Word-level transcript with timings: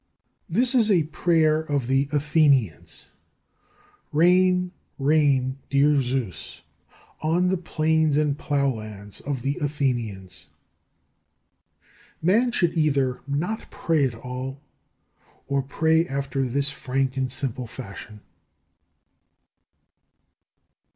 7. 0.47 0.59
This 0.59 0.73
is 0.73 0.89
a 0.89 1.03
prayer 1.03 1.59
of 1.61 1.85
the 1.85 2.09
Athenians: 2.11 3.05
"Rain, 4.11 4.71
rain, 4.97 5.59
dear 5.69 6.01
Zeus, 6.01 6.61
on 7.21 7.49
the 7.49 7.57
plains 7.57 8.17
and 8.17 8.35
ploughlands 8.35 9.21
of 9.21 9.43
the 9.43 9.59
Athenians." 9.61 10.47
Man 12.19 12.51
should 12.51 12.73
either 12.75 13.21
not 13.27 13.69
pray 13.69 14.03
at 14.07 14.15
all, 14.15 14.59
or 15.47 15.61
pray 15.61 16.07
after 16.07 16.45
this 16.45 16.71
frank 16.71 17.15
and 17.15 17.31
simple 17.31 17.67
fashion. 17.67 18.21